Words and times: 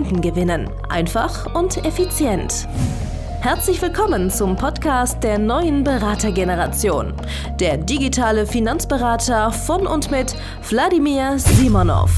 Kunden 0.00 0.22
gewinnen. 0.22 0.70
Einfach 0.88 1.54
und 1.54 1.84
effizient. 1.84 2.66
Herzlich 3.42 3.82
willkommen 3.82 4.30
zum 4.30 4.56
Podcast 4.56 5.22
der 5.22 5.38
neuen 5.38 5.84
Beratergeneration. 5.84 7.12
Der 7.58 7.76
digitale 7.76 8.46
Finanzberater 8.46 9.52
von 9.52 9.86
und 9.86 10.10
mit 10.10 10.34
Wladimir 10.70 11.38
Simonov. 11.38 12.10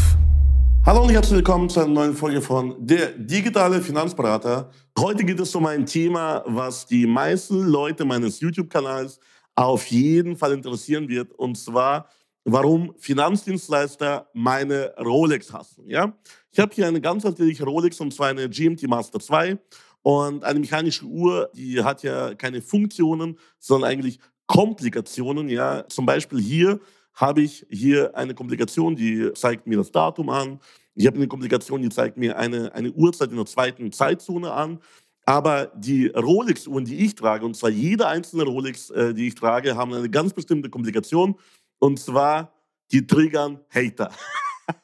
Hallo 0.86 1.02
und 1.02 1.10
herzlich 1.10 1.38
willkommen 1.38 1.68
zu 1.68 1.80
einer 1.80 1.88
neuen 1.88 2.14
Folge 2.14 2.40
von 2.40 2.76
Der 2.78 3.08
digitale 3.18 3.80
Finanzberater. 3.80 4.70
Heute 4.96 5.24
geht 5.24 5.40
es 5.40 5.52
um 5.56 5.66
ein 5.66 5.84
Thema, 5.84 6.44
was 6.46 6.86
die 6.86 7.04
meisten 7.04 7.66
Leute 7.66 8.04
meines 8.04 8.38
YouTube-Kanals 8.38 9.18
auf 9.56 9.86
jeden 9.86 10.36
Fall 10.36 10.52
interessieren 10.52 11.08
wird. 11.08 11.32
Und 11.32 11.58
zwar, 11.58 12.06
warum 12.44 12.94
Finanzdienstleister 12.98 14.28
meine 14.32 14.94
Rolex 14.98 15.52
hassen. 15.52 15.88
Ja? 15.88 16.16
Ich 16.50 16.58
habe 16.58 16.74
hier 16.74 16.86
eine 16.86 17.00
ganz 17.00 17.24
natürliche 17.24 17.64
Rolex 17.64 18.00
und 18.00 18.12
zwar 18.12 18.28
eine 18.28 18.48
GMT 18.48 18.86
Master 18.88 19.20
2 19.20 19.58
und 20.02 20.44
eine 20.44 20.60
mechanische 20.60 21.04
Uhr, 21.04 21.50
die 21.54 21.82
hat 21.82 22.02
ja 22.02 22.34
keine 22.34 22.60
Funktionen, 22.60 23.38
sondern 23.58 23.90
eigentlich 23.90 24.18
Komplikationen. 24.46 25.48
Ja? 25.48 25.86
Zum 25.88 26.06
Beispiel 26.06 26.40
hier 26.40 26.80
habe 27.14 27.42
ich 27.42 27.66
hier 27.70 28.16
eine 28.16 28.34
Komplikation, 28.34 28.96
die 28.96 29.32
zeigt 29.34 29.66
mir 29.66 29.78
das 29.78 29.92
Datum 29.92 30.28
an. 30.30 30.60
Ich 30.94 31.06
habe 31.06 31.16
eine 31.16 31.28
Komplikation, 31.28 31.82
die 31.82 31.88
zeigt 31.88 32.16
mir 32.16 32.36
eine, 32.36 32.74
eine 32.74 32.90
Uhrzeit 32.92 33.30
in 33.30 33.36
der 33.36 33.46
zweiten 33.46 33.92
Zeitzone 33.92 34.52
an. 34.52 34.78
Aber 35.24 35.70
die 35.76 36.08
Rolex-Uhren, 36.08 36.84
die 36.84 37.04
ich 37.04 37.14
trage, 37.14 37.46
und 37.46 37.56
zwar 37.56 37.70
jede 37.70 38.08
einzelne 38.08 38.42
Rolex, 38.42 38.90
äh, 38.90 39.14
die 39.14 39.28
ich 39.28 39.36
trage, 39.36 39.76
haben 39.76 39.94
eine 39.94 40.10
ganz 40.10 40.32
bestimmte 40.32 40.68
Komplikation. 40.68 41.36
Und 41.82 41.98
zwar, 41.98 42.52
die 42.92 43.04
triggern 43.04 43.58
Hater. 43.68 44.12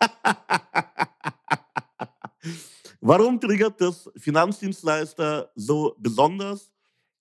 Warum 3.01 3.41
triggert 3.41 3.81
das 3.81 4.11
Finanzdienstleister 4.17 5.53
so 5.55 5.95
besonders, 6.01 6.73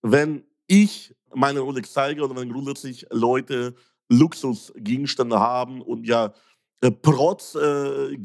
wenn 0.02 0.44
ich 0.66 1.14
meine 1.32 1.60
Rolex 1.60 1.94
zeige 1.94 2.24
oder 2.24 2.36
wenn 2.36 2.52
grundsätzlich 2.52 3.06
Leute 3.12 3.76
Luxusgegenstände 4.10 5.40
haben 5.40 5.84
und 5.84 6.08
ja 6.08 6.34
äh, 6.82 6.90
Protz 6.90 7.54
äh, 7.54 8.18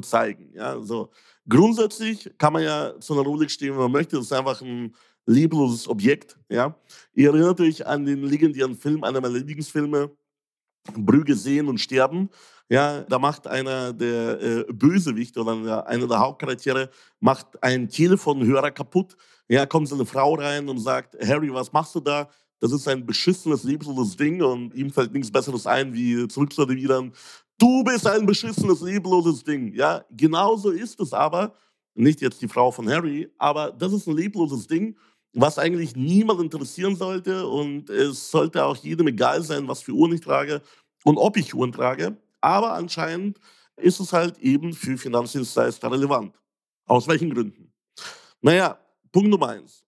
zeigen. 0.00 0.54
Ja, 0.54 0.72
also 0.72 1.10
grundsätzlich 1.46 2.32
kann 2.38 2.54
man 2.54 2.62
ja 2.62 2.98
zu 2.98 3.12
einer 3.12 3.24
Rolex 3.24 3.52
stehen, 3.52 3.74
wenn 3.74 3.82
man 3.82 3.92
möchte. 3.92 4.16
Das 4.16 4.24
ist 4.24 4.32
einfach 4.32 4.62
ein 4.62 4.94
liebloses 5.26 5.86
Objekt. 5.86 6.38
Ja, 6.48 6.74
ihr 7.12 7.28
erinnert 7.28 7.60
euch 7.60 7.86
an 7.86 8.06
den 8.06 8.22
legendären 8.22 8.74
Film, 8.74 9.04
einer 9.04 9.20
meiner 9.20 9.34
Lieblingsfilme, 9.34 10.10
Brügge 10.92 11.34
sehen 11.34 11.68
und 11.68 11.78
sterben. 11.78 12.28
Ja, 12.68 13.02
da 13.02 13.18
macht 13.18 13.46
einer 13.46 13.92
der 13.92 14.40
äh, 14.40 14.64
Bösewichte 14.72 15.40
oder 15.40 15.86
einer 15.86 16.06
der 16.06 16.18
Hauptcharaktere 16.18 16.90
macht 17.20 17.62
einen 17.62 17.88
Telefonhörer 17.88 18.70
kaputt. 18.70 19.16
Ja, 19.48 19.66
kommt 19.66 19.88
so 19.88 19.94
eine 19.94 20.06
Frau 20.06 20.34
rein 20.34 20.68
und 20.68 20.78
sagt, 20.78 21.16
Harry, 21.26 21.52
was 21.52 21.72
machst 21.72 21.94
du 21.94 22.00
da? 22.00 22.28
Das 22.60 22.72
ist 22.72 22.88
ein 22.88 23.04
beschissenes, 23.04 23.64
lebloses 23.64 24.16
Ding 24.16 24.42
und 24.42 24.74
ihm 24.74 24.90
fällt 24.90 25.12
nichts 25.12 25.30
Besseres 25.30 25.66
ein, 25.66 25.92
wie 25.92 26.26
zurück 26.28 26.52
zu 26.52 26.62
erwidern, 26.62 27.12
du 27.58 27.84
bist 27.84 28.06
ein 28.06 28.24
beschissenes, 28.24 28.80
lebloses 28.80 29.44
Ding. 29.44 29.74
Ja, 29.74 30.04
genauso 30.10 30.70
ist 30.70 30.98
es 31.00 31.12
aber, 31.12 31.54
nicht 31.94 32.22
jetzt 32.22 32.40
die 32.40 32.48
Frau 32.48 32.70
von 32.70 32.88
Harry, 32.88 33.30
aber 33.38 33.70
das 33.70 33.92
ist 33.92 34.06
ein 34.06 34.16
lebloses 34.16 34.66
Ding 34.66 34.96
was 35.34 35.58
eigentlich 35.58 35.96
niemand 35.96 36.40
interessieren 36.40 36.96
sollte. 36.96 37.46
Und 37.46 37.90
es 37.90 38.30
sollte 38.30 38.64
auch 38.64 38.76
jedem 38.76 39.08
egal 39.08 39.42
sein, 39.42 39.68
was 39.68 39.82
für 39.82 39.92
Uhren 39.92 40.12
ich 40.12 40.20
trage 40.20 40.62
und 41.04 41.18
ob 41.18 41.36
ich 41.36 41.54
Uhren 41.54 41.72
trage. 41.72 42.16
Aber 42.40 42.74
anscheinend 42.74 43.38
ist 43.76 44.00
es 44.00 44.12
halt 44.12 44.38
eben 44.38 44.72
für 44.72 44.96
Finanzdienstleister 44.96 45.90
relevant. 45.90 46.34
Aus 46.86 47.08
welchen 47.08 47.32
Gründen? 47.32 47.72
Naja, 48.40 48.78
Punkt 49.10 49.30
Nummer 49.30 49.48
eins. 49.48 49.84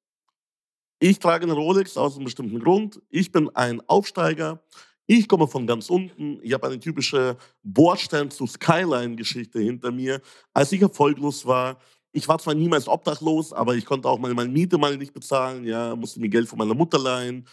Ich 0.98 1.18
trage 1.18 1.44
eine 1.44 1.52
Rolex 1.52 1.96
aus 1.96 2.16
einem 2.16 2.24
bestimmten 2.24 2.58
Grund. 2.58 3.02
Ich 3.10 3.30
bin 3.30 3.54
ein 3.54 3.82
Aufsteiger. 3.86 4.62
Ich 5.06 5.28
komme 5.28 5.46
von 5.46 5.66
ganz 5.66 5.90
unten. 5.90 6.40
Ich 6.42 6.52
habe 6.52 6.66
eine 6.66 6.80
typische 6.80 7.36
Bordstein 7.62 8.30
zu 8.30 8.46
Skyline-Geschichte 8.46 9.60
hinter 9.60 9.92
mir. 9.92 10.20
Als 10.54 10.72
ich 10.72 10.80
erfolglos 10.80 11.46
war, 11.46 11.78
ich 12.16 12.26
war 12.28 12.38
zwar 12.38 12.54
niemals 12.54 12.88
obdachlos, 12.88 13.52
aber 13.52 13.74
ich 13.74 13.84
konnte 13.84 14.08
auch 14.08 14.18
meine, 14.18 14.34
meine 14.34 14.48
Miete 14.48 14.78
mal 14.78 14.96
nicht 14.96 15.12
bezahlen, 15.12 15.64
ja, 15.64 15.94
musste 15.94 16.18
mir 16.18 16.30
Geld 16.30 16.48
von 16.48 16.58
meiner 16.58 16.74
Mutter 16.74 16.98
leihen 16.98 17.46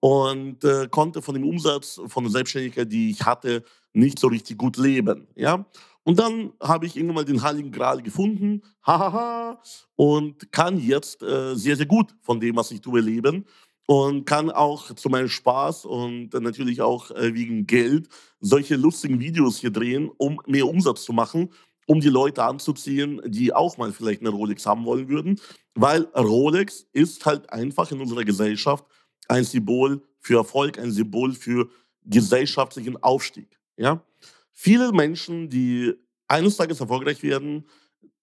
und 0.00 0.64
äh, 0.64 0.88
konnte 0.90 1.22
von 1.22 1.34
dem 1.34 1.48
Umsatz, 1.48 2.00
von 2.08 2.24
der 2.24 2.32
Selbstständigkeit, 2.32 2.90
die 2.90 3.10
ich 3.10 3.24
hatte, 3.24 3.62
nicht 3.92 4.18
so 4.18 4.26
richtig 4.26 4.58
gut 4.58 4.76
leben, 4.76 5.28
ja. 5.36 5.64
Und 6.02 6.18
dann 6.18 6.52
habe 6.60 6.86
ich 6.86 6.96
irgendwann 6.96 7.16
mal 7.16 7.24
den 7.24 7.42
Heiligen 7.42 7.70
Gral 7.70 8.02
gefunden, 8.02 8.62
hahaha, 8.84 9.62
und 9.94 10.50
kann 10.50 10.80
jetzt 10.80 11.22
äh, 11.22 11.54
sehr, 11.54 11.76
sehr 11.76 11.86
gut 11.86 12.14
von 12.22 12.40
dem, 12.40 12.56
was 12.56 12.72
ich 12.72 12.80
tue, 12.80 13.00
leben 13.00 13.44
und 13.86 14.24
kann 14.24 14.50
auch 14.50 14.94
zu 14.94 15.08
meinem 15.08 15.28
Spaß 15.28 15.84
und 15.84 16.34
natürlich 16.34 16.82
auch 16.82 17.10
äh, 17.12 17.34
wegen 17.34 17.66
Geld 17.66 18.08
solche 18.40 18.76
lustigen 18.76 19.20
Videos 19.20 19.58
hier 19.58 19.70
drehen, 19.70 20.10
um 20.18 20.40
mehr 20.46 20.66
Umsatz 20.66 21.04
zu 21.04 21.12
machen 21.12 21.50
um 21.88 22.00
die 22.00 22.10
Leute 22.10 22.44
anzuziehen, 22.44 23.20
die 23.24 23.54
auch 23.54 23.78
mal 23.78 23.92
vielleicht 23.92 24.20
eine 24.20 24.28
Rolex 24.28 24.66
haben 24.66 24.84
wollen 24.84 25.08
würden. 25.08 25.40
Weil 25.74 26.02
Rolex 26.14 26.86
ist 26.92 27.24
halt 27.24 27.50
einfach 27.50 27.90
in 27.90 28.00
unserer 28.00 28.24
Gesellschaft 28.24 28.84
ein 29.26 29.42
Symbol 29.42 30.02
für 30.20 30.36
Erfolg, 30.36 30.78
ein 30.78 30.92
Symbol 30.92 31.32
für 31.32 31.70
gesellschaftlichen 32.04 33.02
Aufstieg. 33.02 33.58
Ja? 33.78 34.04
Viele 34.52 34.92
Menschen, 34.92 35.48
die 35.48 35.94
eines 36.26 36.58
Tages 36.58 36.78
erfolgreich 36.80 37.22
werden, 37.22 37.64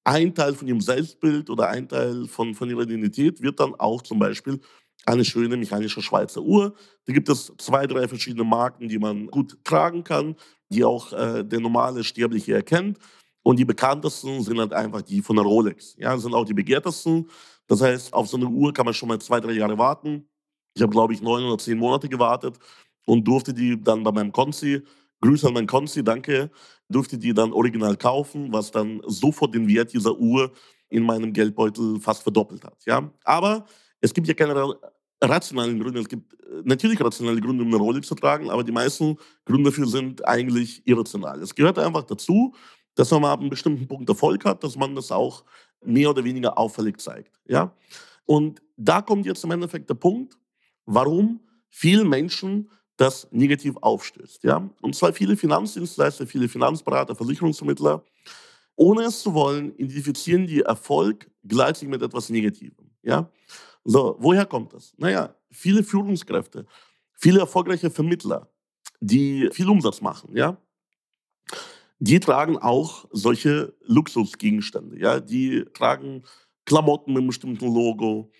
ein 0.03 0.35
Teil 0.35 0.53
von 0.53 0.67
ihrem 0.67 0.81
Selbstbild 0.81 1.49
oder 1.49 1.69
ein 1.69 1.89
Teil 1.89 2.27
von, 2.27 2.53
von 2.53 2.69
ihrer 2.69 2.83
Identität 2.83 3.41
wird 3.41 3.59
dann 3.59 3.73
auch 3.73 4.03
zum 4.03 4.19
Beispiel 4.19 4.59
eine 5.07 5.25
schöne 5.25 5.57
mechanische 5.57 6.03
Schweizer 6.03 6.41
Uhr. 6.41 6.75
Da 7.05 7.13
gibt 7.13 7.29
es 7.29 7.51
zwei, 7.57 7.87
drei 7.87 8.07
verschiedene 8.07 8.43
Marken, 8.43 8.87
die 8.87 8.99
man 8.99 9.25
gut 9.25 9.57
tragen 9.63 10.03
kann, 10.03 10.35
die 10.69 10.83
auch 10.83 11.11
äh, 11.13 11.43
der 11.43 11.59
normale 11.59 12.03
Sterbliche 12.03 12.53
erkennt. 12.53 12.99
Und 13.45 13.59
die 13.59 13.66
bekanntesten 13.66 14.41
sind 14.41 14.59
halt 14.59 14.73
einfach 14.73 15.03
die 15.03 15.22
von 15.22 15.35
der 15.35 15.45
Rolex. 15.45 15.95
Ja, 16.00 16.17
sind 16.17 16.33
auch 16.33 16.45
die 16.45 16.56
begehrtesten. 16.56 17.29
Das 17.67 17.79
heißt, 17.79 18.11
auf 18.11 18.28
so 18.28 18.38
eine 18.38 18.47
Uhr 18.47 18.73
kann 18.73 18.85
man 18.85 18.94
schon 18.95 19.07
mal 19.07 19.19
zwei, 19.22 19.39
drei 19.39 19.51
Jahre 19.51 19.78
warten. 19.78 20.28
Ich 20.73 20.81
habe, 20.81 20.91
glaube 20.91 21.13
ich, 21.13 21.22
neun 21.22 21.44
oder 21.44 21.59
zehn 21.59 21.78
Monate 21.78 22.09
gewartet 22.09 22.57
und 23.06 23.23
durfte 23.23 23.53
die 23.53 23.79
dann 23.79 24.01
bei 24.01 24.11
meinem 24.11 24.31
Konzi, 24.31 24.81
Grüße 25.22 25.47
an 25.47 25.53
meinen 25.53 25.67
Konzi, 25.67 26.03
danke, 26.03 26.50
durfte 26.89 27.19
die 27.19 27.35
dann 27.35 27.53
original 27.53 27.95
kaufen, 27.97 28.51
was 28.51 28.72
dann 28.72 29.00
sofort 29.06 29.53
den 29.53 29.67
Wert 29.67 29.94
dieser 29.94 30.17
Uhr 30.17 30.51
in 30.89 31.03
meinem 31.03 31.31
Geldbeutel 31.31 32.00
fast 32.00 32.23
verdoppelt 32.23 32.63
hat. 32.63 32.83
Ja? 32.88 33.12
Aber 33.23 33.67
es 34.01 34.12
gibt 34.12 34.27
ja 34.27 34.33
keine 34.33 34.75
rationalen 35.22 35.79
Gründe. 35.79 36.00
Es 36.00 36.09
gibt 36.09 36.33
äh, 36.33 36.63
natürlich 36.63 37.00
rationale 37.00 37.39
Gründe, 37.39 37.63
um 37.63 37.69
eine 37.69 37.77
Rolex 37.77 38.07
zu 38.07 38.16
tragen, 38.16 38.50
aber 38.50 38.63
die 38.63 38.72
meisten 38.72 39.17
Gründe 39.45 39.69
dafür 39.69 39.85
sind 39.85 40.27
eigentlich 40.27 40.81
irrational. 40.88 41.44
Es 41.44 41.53
gehört 41.53 41.77
einfach 41.77 42.03
dazu, 42.03 42.56
dass 42.95 43.11
man 43.11 43.25
ab 43.25 43.39
einem 43.39 43.50
bestimmten 43.50 43.88
Punkt 43.88 44.09
Erfolg 44.09 44.45
hat, 44.45 44.63
dass 44.63 44.75
man 44.75 44.95
das 44.95 45.11
auch 45.11 45.44
mehr 45.83 46.09
oder 46.09 46.23
weniger 46.23 46.57
auffällig 46.57 47.00
zeigt. 47.00 47.39
Ja? 47.45 47.75
Und 48.25 48.62
da 48.77 49.01
kommt 49.01 49.25
jetzt 49.25 49.44
im 49.44 49.51
Endeffekt 49.51 49.89
der 49.89 49.95
Punkt, 49.95 50.38
warum 50.86 51.42
vielen 51.69 52.09
Menschen 52.09 52.69
das 52.97 53.27
negativ 53.31 53.75
aufstößt. 53.81 54.44
Ja? 54.44 54.69
Und 54.81 54.95
zwar 54.95 55.13
viele 55.13 55.36
Finanzdienstleister, 55.36 56.25
viele 56.25 56.47
Finanzberater, 56.47 57.15
Versicherungsvermittler, 57.15 58.03
ohne 58.75 59.03
es 59.03 59.21
zu 59.21 59.33
wollen, 59.33 59.75
identifizieren 59.75 60.47
die 60.47 60.62
Erfolg 60.62 61.30
gleichzeitig 61.44 61.89
mit 61.89 62.01
etwas 62.01 62.30
Negativem. 62.30 62.92
Ja? 63.03 63.30
So, 63.83 64.15
woher 64.19 64.45
kommt 64.45 64.74
das? 64.74 64.94
Naja, 64.97 65.36
viele 65.51 65.83
Führungskräfte, 65.83 66.65
viele 67.13 67.39
erfolgreiche 67.39 67.89
Vermittler, 67.89 68.50
die 69.00 69.50
viel 69.51 69.69
Umsatz 69.69 70.01
machen, 70.01 70.36
ja, 70.36 70.57
die 72.00 72.19
tragen 72.19 72.57
auch 72.57 73.06
solche 73.12 73.74
Luxusgegenstände. 73.86 75.00
Ja? 75.00 75.19
Die 75.19 75.65
tragen 75.74 76.24
Klamotten 76.65 77.13
mit 77.13 77.19
einem 77.19 77.27
bestimmten 77.27 77.74
Logo, 77.74 78.31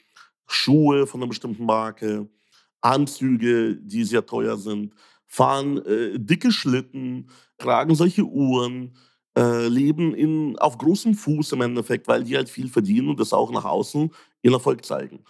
Schuhe 0.48 1.08
von 1.08 1.22
einer 1.22 1.30
bestimmten 1.30 1.66
Marke, 1.66 2.28
Anzüge, 2.82 3.76
die 3.76 4.04
sehr 4.04 4.26
teuer 4.26 4.58
sind, 4.58 4.94
fahren 5.26 5.84
äh, 5.86 6.20
dicke 6.20 6.52
Schlitten, 6.52 7.30
tragen 7.58 7.96
solche 7.96 8.24
Uhren, 8.24 8.96
äh, 9.38 9.68
leben 9.68 10.14
in, 10.14 10.58
auf 10.60 10.78
großem 10.78 11.16
Fuß 11.16 11.54
im 11.54 11.62
Endeffekt, 11.62 12.08
weil 12.08 12.24
die 12.24 12.36
halt 12.36 12.50
viel 12.50 12.70
verdienen 12.70 13.10
und 13.10 13.20
das 13.20 13.34
auch 13.34 13.52
nach 13.52 13.66
außen 13.66 14.12
ihren 14.44 14.54
Erfolg 14.54 14.86
zeigen. 14.86 15.24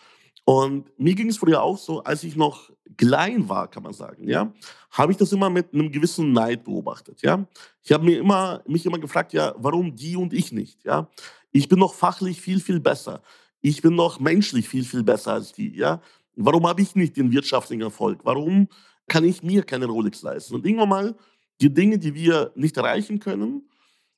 Und 0.43 0.91
mir 0.99 1.15
ging 1.15 1.29
es 1.29 1.37
früher 1.37 1.63
auch 1.63 1.77
so, 1.77 2.03
als 2.03 2.23
ich 2.23 2.35
noch 2.35 2.69
klein 2.97 3.49
war, 3.49 3.69
kann 3.69 3.83
man 3.83 3.93
sagen, 3.93 4.27
ja, 4.27 4.53
habe 4.91 5.11
ich 5.11 5.17
das 5.17 5.31
immer 5.31 5.49
mit 5.49 5.73
einem 5.73 5.91
gewissen 5.91 6.31
Neid 6.31 6.63
beobachtet, 6.63 7.21
ja. 7.21 7.45
Ich 7.83 7.91
habe 7.91 8.05
mir 8.05 8.19
immer, 8.19 8.63
mich 8.67 8.85
immer 8.85 8.99
gefragt, 8.99 9.33
ja, 9.33 9.53
warum 9.57 9.95
die 9.95 10.15
und 10.15 10.33
ich 10.33 10.51
nicht, 10.51 10.83
ja. 10.85 11.09
Ich 11.51 11.67
bin 11.69 11.79
noch 11.79 11.93
fachlich 11.93 12.41
viel, 12.41 12.59
viel 12.59 12.79
besser. 12.79 13.21
Ich 13.61 13.81
bin 13.81 13.95
noch 13.95 14.19
menschlich 14.19 14.67
viel, 14.67 14.83
viel 14.83 15.03
besser 15.03 15.33
als 15.33 15.53
die, 15.53 15.75
ja. 15.75 16.01
Warum 16.35 16.67
habe 16.67 16.81
ich 16.81 16.95
nicht 16.95 17.17
den 17.17 17.31
wirtschaftlichen 17.31 17.81
Erfolg? 17.81 18.19
Warum 18.23 18.67
kann 19.07 19.23
ich 19.23 19.41
mir 19.41 19.63
keine 19.63 19.85
Rolex 19.85 20.21
leisten? 20.21 20.55
Und 20.55 20.65
irgendwann 20.65 20.89
mal, 20.89 21.15
die 21.61 21.73
Dinge, 21.73 21.97
die 21.97 22.13
wir 22.13 22.51
nicht 22.55 22.75
erreichen 22.77 23.19
können, 23.19 23.69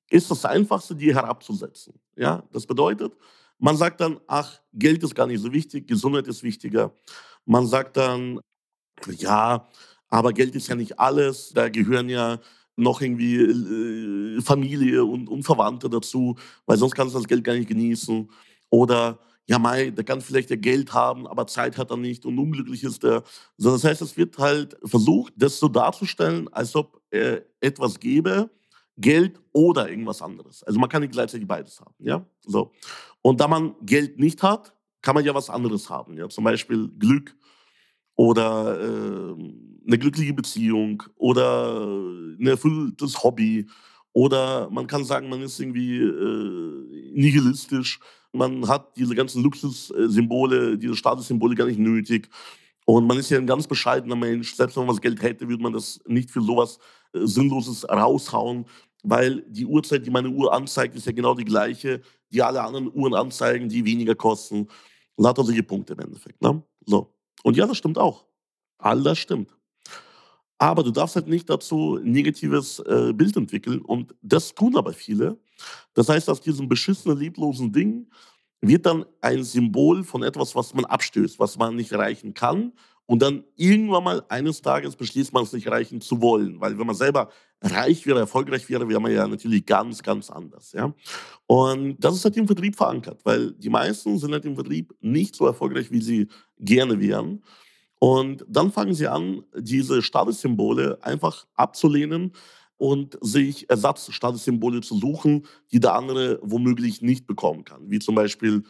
ist 0.09 0.31
das 0.31 0.45
Einfachste, 0.45 0.95
die 0.95 1.13
herabzusetzen. 1.13 1.93
Ja, 2.15 2.43
das 2.51 2.65
bedeutet, 2.65 3.13
man 3.59 3.75
sagt 3.75 4.01
dann, 4.01 4.19
ach, 4.27 4.59
Geld 4.73 5.03
ist 5.03 5.15
gar 5.15 5.27
nicht 5.27 5.41
so 5.41 5.51
wichtig, 5.51 5.87
Gesundheit 5.87 6.27
ist 6.27 6.43
wichtiger. 6.43 6.93
Man 7.45 7.65
sagt 7.65 7.97
dann, 7.97 8.39
ja, 9.17 9.67
aber 10.09 10.33
Geld 10.33 10.55
ist 10.55 10.67
ja 10.67 10.75
nicht 10.75 10.99
alles, 10.99 11.51
da 11.53 11.69
gehören 11.69 12.09
ja 12.09 12.39
noch 12.75 13.01
irgendwie 13.01 13.37
äh, 13.37 14.41
Familie 14.41 15.03
und, 15.03 15.27
und 15.27 15.43
Verwandte 15.43 15.89
dazu, 15.89 16.35
weil 16.65 16.77
sonst 16.77 16.95
kannst 16.95 17.15
du 17.15 17.19
das 17.19 17.27
Geld 17.27 17.43
gar 17.43 17.53
nicht 17.53 17.67
genießen. 17.67 18.29
Oder 18.69 19.19
ja, 19.47 19.57
Mai, 19.57 19.89
der 19.89 20.03
kann 20.03 20.21
vielleicht 20.21 20.49
ja 20.49 20.57
Geld 20.57 20.93
haben, 20.93 21.25
aber 21.25 21.47
Zeit 21.47 21.77
hat 21.77 21.89
er 21.89 21.97
nicht 21.97 22.25
und 22.25 22.37
unglücklich 22.37 22.83
ist 22.83 23.03
er. 23.03 23.23
So, 23.57 23.71
das 23.71 23.83
heißt, 23.83 24.01
es 24.01 24.17
wird 24.17 24.37
halt 24.37 24.77
versucht, 24.83 25.33
das 25.37 25.57
so 25.57 25.67
darzustellen, 25.67 26.47
als 26.53 26.75
ob 26.75 27.01
er 27.09 27.43
etwas 27.61 27.99
gäbe, 27.99 28.49
Geld 28.97 29.39
oder 29.53 29.89
irgendwas 29.89 30.21
anderes. 30.21 30.63
Also 30.63 30.79
man 30.79 30.89
kann 30.89 31.01
nicht 31.01 31.13
gleichzeitig 31.13 31.47
beides 31.47 31.79
haben. 31.79 31.95
Ja? 31.99 32.25
So. 32.45 32.71
Und 33.21 33.39
da 33.39 33.47
man 33.47 33.75
Geld 33.81 34.19
nicht 34.19 34.43
hat, 34.43 34.73
kann 35.01 35.15
man 35.15 35.23
ja 35.23 35.33
was 35.33 35.49
anderes 35.49 35.89
haben. 35.89 36.17
Ja? 36.17 36.27
Zum 36.27 36.43
Beispiel 36.43 36.89
Glück 36.97 37.35
oder 38.17 38.77
äh, 38.81 39.33
eine 39.87 39.97
glückliche 39.97 40.33
Beziehung 40.33 41.01
oder 41.15 41.87
ein 41.87 42.45
erfülltes 42.45 43.23
Hobby. 43.23 43.67
Oder 44.11 44.69
man 44.69 44.87
kann 44.87 45.05
sagen, 45.05 45.29
man 45.29 45.41
ist 45.41 45.57
irgendwie 45.59 45.99
äh, 45.99 47.11
nihilistisch. 47.13 47.99
Man 48.33 48.67
hat 48.67 48.97
diese 48.97 49.15
ganzen 49.15 49.41
Luxussymbole, 49.43 50.77
diese 50.77 50.97
Statussymbole 50.97 51.55
gar 51.55 51.67
nicht 51.67 51.79
nötig. 51.79 52.27
Und 52.85 53.07
man 53.07 53.17
ist 53.17 53.29
ja 53.29 53.37
ein 53.37 53.47
ganz 53.47 53.67
bescheidener 53.67 54.15
Mensch. 54.17 54.55
Selbst 54.55 54.75
wenn 54.75 54.85
man 54.85 54.93
was 54.93 55.01
Geld 55.01 55.21
hätte, 55.21 55.47
würde 55.47 55.63
man 55.63 55.73
das 55.73 55.99
nicht 56.05 56.29
für 56.29 56.41
sowas 56.41 56.79
äh, 57.13 57.25
Sinnloses 57.25 57.87
raushauen 57.89 58.65
weil 59.03 59.41
die 59.47 59.65
Uhrzeit, 59.65 60.05
die 60.05 60.09
meine 60.09 60.29
Uhr 60.29 60.53
anzeigt, 60.53 60.95
ist 60.95 61.05
ja 61.05 61.11
genau 61.13 61.33
die 61.33 61.45
gleiche, 61.45 62.01
die 62.31 62.41
alle 62.41 62.61
anderen 62.61 62.91
Uhren 62.93 63.13
anzeigen, 63.13 63.69
die 63.69 63.85
weniger 63.85 64.15
kosten. 64.15 64.67
Lauter 65.15 65.43
solche 65.43 65.63
Punkte 65.63 65.93
im 65.93 65.99
Endeffekt. 65.99 66.41
Ne? 66.41 66.61
So. 66.85 67.13
Und 67.43 67.57
ja, 67.57 67.65
das 67.65 67.77
stimmt 67.77 67.97
auch. 67.97 68.25
All 68.77 69.01
das 69.03 69.17
stimmt. 69.17 69.55
Aber 70.59 70.83
du 70.83 70.91
darfst 70.91 71.15
halt 71.15 71.27
nicht 71.27 71.49
dazu 71.49 71.97
ein 71.97 72.11
negatives 72.11 72.79
äh, 72.79 73.13
Bild 73.13 73.35
entwickeln. 73.37 73.81
Und 73.81 74.15
das 74.21 74.55
tun 74.55 74.75
aber 74.75 74.93
viele. 74.93 75.37
Das 75.93 76.09
heißt, 76.09 76.29
aus 76.29 76.41
diesem 76.41 76.67
beschissenen, 76.67 77.17
lieblosen 77.17 77.71
Ding 77.71 78.09
wird 78.61 78.85
dann 78.85 79.05
ein 79.21 79.43
Symbol 79.43 80.03
von 80.03 80.23
etwas, 80.23 80.55
was 80.55 80.73
man 80.73 80.85
abstößt, 80.85 81.37
was 81.39 81.57
man 81.57 81.75
nicht 81.75 81.91
erreichen 81.91 82.33
kann 82.33 82.73
und 83.07 83.21
dann 83.21 83.45
irgendwann 83.55 84.03
mal 84.03 84.23
eines 84.27 84.61
Tages 84.61 84.95
beschließt 84.95 85.31
man 85.33 85.43
es 85.43 85.53
nicht 85.53 85.65
erreichen 85.65 86.01
zu 86.01 86.21
wollen. 86.21 86.59
Weil 86.59 86.77
wenn 86.77 86.85
man 86.85 86.95
selber 86.95 87.29
reich 87.61 88.05
wäre, 88.05 88.19
erfolgreich 88.19 88.67
wäre, 88.69 88.87
wäre 88.87 88.99
man 88.99 89.13
ja 89.13 89.25
natürlich 89.25 89.65
ganz, 89.65 90.03
ganz 90.03 90.29
anders. 90.29 90.73
Ja? 90.73 90.93
Und 91.47 91.95
das 91.99 92.15
ist 92.15 92.25
halt 92.25 92.35
im 92.35 92.47
Vertrieb 92.47 92.75
verankert, 92.75 93.21
weil 93.23 93.53
die 93.53 93.69
meisten 93.69 94.17
sind 94.19 94.33
halt 94.33 94.43
im 94.43 94.55
Vertrieb 94.55 94.93
nicht 94.99 95.35
so 95.35 95.45
erfolgreich, 95.45 95.89
wie 95.89 96.01
sie 96.01 96.27
gerne 96.59 96.99
wären. 96.99 97.43
Und 97.99 98.45
dann 98.47 98.71
fangen 98.71 98.93
sie 98.93 99.07
an, 99.07 99.43
diese 99.57 100.01
Statussymbole 100.01 100.99
einfach 101.01 101.47
abzulehnen 101.55 102.33
und 102.77 103.17
sich 103.21 103.69
Ersatzstatussymbole 103.69 104.81
zu 104.81 104.99
suchen, 104.99 105.45
die 105.71 105.79
der 105.79 105.95
andere 105.95 106.39
womöglich 106.43 107.01
nicht 107.01 107.25
bekommen 107.25 107.63
kann. 107.63 107.89
Wie 107.89 107.99
zum 107.99 108.15
Beispiel 108.15 108.63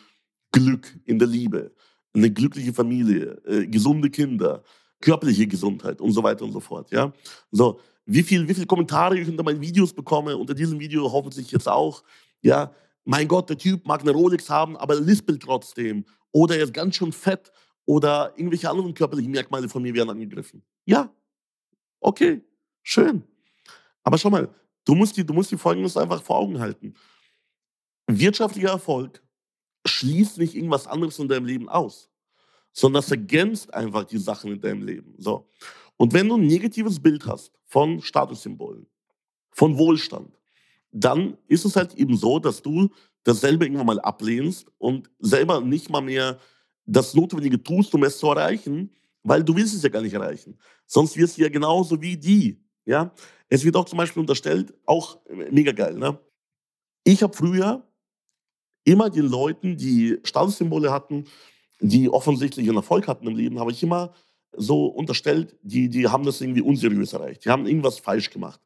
Glück 0.52 0.98
in 1.06 1.20
der 1.20 1.28
Liebe 1.28 1.74
eine 2.14 2.32
glückliche 2.32 2.74
Familie, 2.74 3.42
äh, 3.46 3.68
gesunde 3.68 4.10
Kinder, 4.10 4.64
körperliche 5.02 5.46
Gesundheit 5.46 6.02
und 6.02 6.12
so 6.12 6.24
weiter 6.24 6.46
und 6.46 6.54
so 6.54 6.60
fort. 6.60 6.92
Ja? 6.92 7.14
So, 7.52 7.80
wie 8.06 8.24
viele 8.24 8.48
wie 8.48 8.54
viel 8.54 8.66
Kommentare 8.66 9.20
ich 9.20 9.28
unter 9.28 9.44
meinen 9.44 9.62
Videos 9.62 9.94
bekomme, 9.94 10.36
unter 10.36 10.54
diesem 10.54 10.80
Video 10.80 11.12
hoffentlich 11.12 11.52
jetzt 11.52 11.68
auch. 11.68 12.04
Ja, 12.42 12.72
mein 13.04 13.28
Gott, 13.28 13.50
der 13.50 13.58
Typ 13.58 13.86
mag 13.86 14.02
eine 14.02 14.12
Rolex 14.12 14.50
haben, 14.50 14.78
aber 14.78 14.96
er 14.96 15.02
lispelt 15.02 15.44
trotzdem. 15.44 16.06
Oder 16.32 16.58
er 16.58 16.64
ist 16.64 16.74
ganz 16.74 16.96
schön 16.96 17.12
fett 17.12 17.52
oder 17.88 18.34
irgendwelche 18.36 18.70
anderen 18.70 18.94
körperlichen 18.94 19.32
Merkmale 19.32 19.68
von 19.70 19.82
mir 19.82 19.94
werden 19.94 20.10
angegriffen. 20.10 20.62
Ja, 20.86 21.12
okay, 22.02 22.42
schön. 22.84 23.24
Aber 24.04 24.18
schau 24.18 24.30
mal, 24.30 24.54
du 24.84 24.94
musst 24.94 25.16
dir, 25.16 25.24
du 25.24 25.34
musst 25.34 25.52
dir 25.52 25.58
Folgendes 25.58 25.96
einfach 25.96 26.22
vor 26.22 26.38
Augen 26.38 26.60
halten. 26.60 26.94
Wirtschaftlicher 28.06 28.70
Erfolg 28.70 29.24
schließt 29.86 30.38
nicht 30.38 30.54
irgendwas 30.54 30.86
anderes 30.86 31.18
in 31.18 31.30
deinem 31.30 31.46
Leben 31.46 31.70
aus, 31.70 32.10
sondern 32.74 33.02
das 33.02 33.10
ergänzt 33.10 33.74
einfach 33.74 34.04
die 34.04 34.18
Sachen 34.18 34.52
in 34.52 34.60
deinem 34.60 34.84
Leben. 34.84 35.16
So. 35.18 35.50
Und 35.96 36.14
wenn 36.14 36.28
du 36.28 36.36
ein 36.36 36.46
negatives 36.46 37.02
Bild 37.02 37.26
hast 37.26 37.54
von 37.66 38.02
Statussymbolen, 38.02 38.86
von 39.52 39.78
Wohlstand, 39.78 40.38
dann 40.92 41.38
ist 41.48 41.64
es 41.64 41.78
halt 41.78 41.94
eben 41.96 42.18
so, 42.18 42.40
dass 42.40 42.62
du 42.62 42.90
dasselbe 43.24 43.66
irgendwann 43.66 43.88
mal 43.88 44.00
ablehnst 44.02 44.68
und 44.78 45.10
selber 45.20 45.62
nicht 45.62 45.90
mal 45.90 46.02
mehr 46.02 46.38
das 46.88 47.14
Notwendige 47.14 47.62
tust, 47.62 47.94
um 47.94 48.04
es 48.04 48.18
zu 48.18 48.28
erreichen, 48.28 48.90
weil 49.22 49.44
du 49.44 49.56
willst 49.56 49.76
es 49.76 49.84
ja 49.84 49.90
gar 49.90 50.02
nicht 50.02 50.14
erreichen. 50.14 50.58
Sonst 50.86 51.18
wirst 51.18 51.38
du 51.38 51.42
ja 51.42 51.50
genauso 51.50 52.02
wie 52.02 52.18
die. 52.18 52.64
Ja? 52.86 53.14
Es 53.50 53.64
wird 53.64 53.76
auch 53.76 53.86
zum 53.86 53.98
Beispiel 53.98 54.22
unterstellt, 54.22 54.74
auch 54.86 55.20
mega 55.52 55.74
geil. 55.74 55.96
Ne? 55.96 56.18
Ich 57.04 57.22
habe 57.22 57.36
früher 57.36 57.84
immer 58.86 59.10
den 59.10 59.28
Leuten, 59.28 59.76
die 59.76 60.18
Statussymbole 60.24 60.92
hatten, 60.92 61.26
die 61.82 62.10
offensichtlich 62.10 62.68
einen 62.68 62.78
Erfolg 62.78 63.08
hatten 63.08 63.28
im 63.28 63.36
Leben, 63.36 63.60
habe 63.60 63.72
ich 63.72 63.84
immer 63.84 64.14
so 64.54 64.86
unterstellt, 64.86 65.58
die, 65.62 65.90
die 65.90 66.08
haben 66.08 66.24
das 66.24 66.42
irgendwie 66.42 66.62
unseriös 66.62 67.14
erreicht. 67.14 67.46
Die 67.46 67.50
haben 67.50 67.68
irgendwas 67.68 68.00
falsch 68.00 68.30
gemacht. 68.30 68.60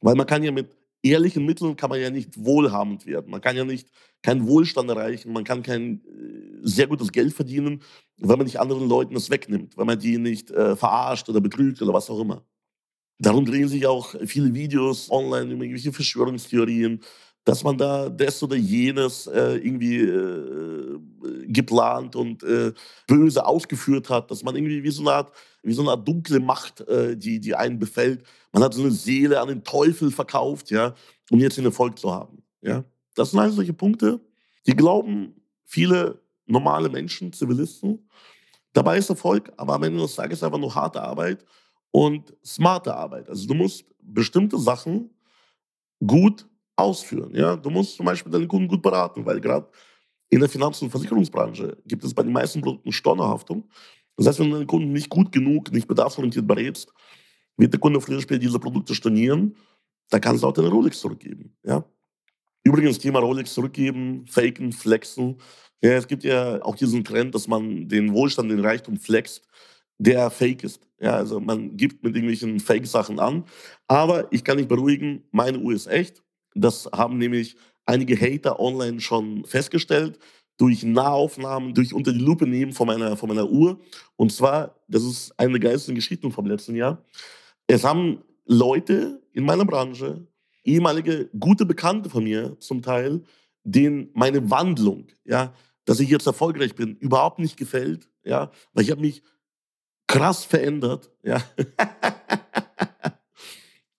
Weil 0.00 0.14
man 0.14 0.26
kann 0.26 0.42
ja 0.42 0.52
mit 0.52 0.76
ehrlichen 1.02 1.44
Mitteln 1.44 1.74
kann 1.74 1.90
man 1.90 2.00
ja 2.00 2.10
nicht 2.10 2.44
wohlhabend 2.44 3.06
werden. 3.06 3.30
Man 3.30 3.40
kann 3.40 3.56
ja 3.56 3.64
nicht 3.64 3.88
keinen 4.22 4.46
Wohlstand 4.46 4.88
erreichen. 4.88 5.32
Man 5.32 5.44
kann 5.44 5.62
kein 5.62 6.00
äh, 6.04 6.58
sehr 6.62 6.86
gutes 6.86 7.12
Geld 7.12 7.32
verdienen, 7.32 7.82
wenn 8.18 8.38
man 8.38 8.46
nicht 8.46 8.60
anderen 8.60 8.88
Leuten 8.88 9.14
das 9.14 9.30
wegnimmt, 9.30 9.76
wenn 9.76 9.86
man 9.86 9.98
die 9.98 10.18
nicht 10.18 10.50
äh, 10.50 10.76
verarscht 10.76 11.28
oder 11.28 11.40
betrügt 11.40 11.82
oder 11.82 11.92
was 11.92 12.08
auch 12.08 12.20
immer. 12.20 12.44
Darum 13.18 13.44
drehen 13.44 13.68
sich 13.68 13.86
auch 13.86 14.14
viele 14.24 14.52
Videos 14.54 15.10
online 15.10 15.52
über 15.52 15.64
irgendwelche 15.64 15.92
Verschwörungstheorien, 15.92 17.00
dass 17.44 17.64
man 17.64 17.76
da 17.76 18.08
das 18.08 18.42
oder 18.42 18.56
jenes 18.56 19.26
äh, 19.26 19.56
irgendwie 19.56 19.98
äh, 19.98 20.98
geplant 21.46 22.16
und 22.16 22.42
äh, 22.42 22.72
böse 23.06 23.44
ausgeführt 23.44 24.08
hat, 24.10 24.30
dass 24.30 24.42
man 24.42 24.54
irgendwie 24.54 24.82
wie 24.82 24.90
so 24.90 25.02
eine 25.02 25.12
Art, 25.12 25.32
wie 25.62 25.72
so 25.72 25.82
eine 25.82 25.90
Art 25.92 26.06
dunkle 26.06 26.40
Macht, 26.40 26.80
äh, 26.82 27.16
die, 27.16 27.40
die 27.40 27.54
einen 27.54 27.78
befällt. 27.78 28.24
Man 28.52 28.62
hat 28.62 28.74
so 28.74 28.82
eine 28.82 28.92
Seele 28.92 29.40
an 29.40 29.48
den 29.48 29.64
Teufel 29.64 30.10
verkauft, 30.10 30.70
ja, 30.70 30.94
um 31.30 31.40
jetzt 31.40 31.56
den 31.56 31.64
Erfolg 31.64 31.98
zu 31.98 32.12
haben. 32.12 32.42
Ja. 32.60 32.84
Das 33.14 33.30
sind 33.30 33.40
also 33.40 33.56
solche 33.56 33.72
Punkte, 33.72 34.20
die 34.66 34.74
glauben 34.74 35.34
viele 35.64 36.20
normale 36.46 36.88
Menschen, 36.88 37.32
Zivilisten. 37.32 38.08
Dabei 38.72 38.98
ist 38.98 39.10
Erfolg, 39.10 39.52
aber 39.56 39.74
am 39.74 39.82
Ende 39.82 40.00
des 40.00 40.14
Tages 40.14 40.42
einfach 40.42 40.58
nur 40.58 40.74
harte 40.74 41.02
Arbeit 41.02 41.44
und 41.90 42.34
smarte 42.44 42.94
Arbeit. 42.94 43.28
Also 43.28 43.46
du 43.46 43.54
musst 43.54 43.84
bestimmte 44.00 44.58
Sachen 44.58 45.10
gut 46.04 46.46
ausführen. 46.76 47.34
Ja? 47.34 47.56
Du 47.56 47.70
musst 47.70 47.96
zum 47.96 48.06
Beispiel 48.06 48.32
deinen 48.32 48.48
Kunden 48.48 48.68
gut 48.68 48.82
beraten, 48.82 49.24
weil 49.24 49.40
gerade 49.40 49.68
in 50.30 50.40
der 50.40 50.48
Finanz- 50.48 50.80
und 50.80 50.90
Versicherungsbranche 50.90 51.76
gibt 51.86 52.04
es 52.04 52.14
bei 52.14 52.22
den 52.22 52.32
meisten 52.32 52.60
Produkten 52.60 52.92
Stornohaftung. 52.92 53.68
Das 54.16 54.26
heißt, 54.26 54.40
wenn 54.40 54.50
du 54.50 54.56
deinen 54.56 54.66
Kunden 54.66 54.92
nicht 54.92 55.10
gut 55.10 55.30
genug, 55.32 55.70
nicht 55.72 55.86
bedarfsorientiert 55.86 56.46
berätst, 56.46 56.92
wird 57.56 57.72
der 57.72 57.80
Kunde 57.80 58.00
früher 58.00 58.16
oder 58.16 58.22
später 58.22 58.38
diese 58.38 58.58
Produkte 58.58 58.94
stornieren, 58.94 59.56
da 60.08 60.18
kannst 60.18 60.42
du 60.42 60.48
auch 60.48 60.52
deine 60.52 60.68
Rolex 60.68 61.00
zurückgeben. 61.00 61.54
Ja? 61.64 61.84
Übrigens, 62.64 62.98
Thema 62.98 63.18
Rolex 63.18 63.54
zurückgeben, 63.54 64.24
faken, 64.26 64.72
flexen. 64.72 65.38
Ja, 65.82 65.92
es 65.92 66.06
gibt 66.06 66.22
ja 66.22 66.62
auch 66.62 66.76
diesen 66.76 67.02
Trend, 67.04 67.34
dass 67.34 67.48
man 67.48 67.88
den 67.88 68.12
Wohlstand, 68.12 68.50
den 68.50 68.64
Reichtum 68.64 68.96
flext, 68.96 69.46
der 69.98 70.30
fake 70.30 70.62
ist. 70.64 70.80
Ja, 71.00 71.16
also 71.16 71.40
man 71.40 71.76
gibt 71.76 72.04
mit 72.04 72.14
irgendwelchen 72.14 72.60
Fake-Sachen 72.60 73.18
an. 73.18 73.44
Aber 73.88 74.28
ich 74.30 74.44
kann 74.44 74.58
dich 74.58 74.68
beruhigen, 74.68 75.24
meine 75.32 75.58
Uhr 75.58 75.72
ist 75.74 75.88
echt. 75.88 76.22
Das 76.54 76.88
haben 76.92 77.18
nämlich 77.18 77.56
einige 77.86 78.16
Hater 78.16 78.60
online 78.60 79.00
schon 79.00 79.44
festgestellt 79.44 80.18
durch 80.58 80.84
Nahaufnahmen, 80.84 81.74
durch 81.74 81.92
unter 81.92 82.12
die 82.12 82.20
Lupe 82.20 82.46
nehmen 82.46 82.72
von 82.72 82.86
meiner, 82.86 83.16
von 83.16 83.28
meiner 83.28 83.50
Uhr. 83.50 83.80
Und 84.16 84.32
zwar, 84.32 84.76
das 84.86 85.02
ist 85.02 85.32
eine 85.38 85.58
der 85.58 85.70
geilsten 85.70 85.96
Geschichten 85.96 86.30
vom 86.30 86.46
letzten 86.46 86.76
Jahr. 86.76 87.04
Es 87.66 87.82
haben 87.82 88.22
Leute 88.44 89.20
in 89.32 89.44
meiner 89.44 89.64
Branche 89.64 90.26
ehemalige 90.64 91.30
gute 91.38 91.66
Bekannte 91.66 92.10
von 92.10 92.24
mir 92.24 92.58
zum 92.60 92.82
Teil, 92.82 93.22
denen 93.64 94.10
meine 94.14 94.50
Wandlung, 94.50 95.06
ja, 95.24 95.54
dass 95.84 96.00
ich 96.00 96.08
jetzt 96.08 96.26
erfolgreich 96.26 96.74
bin, 96.74 96.96
überhaupt 96.96 97.38
nicht 97.38 97.56
gefällt, 97.56 98.08
ja, 98.24 98.50
weil 98.72 98.84
ich 98.84 98.90
habe 98.90 99.00
mich 99.00 99.22
krass 100.06 100.44
verändert, 100.44 101.10
ja. 101.22 101.42